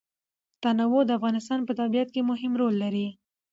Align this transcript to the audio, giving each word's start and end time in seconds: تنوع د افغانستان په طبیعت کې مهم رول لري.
تنوع 0.61 1.01
د 1.07 1.11
افغانستان 1.17 1.59
په 1.63 1.73
طبیعت 1.79 2.09
کې 2.13 2.21
مهم 2.31 2.51
رول 2.61 2.75
لري. 2.83 3.07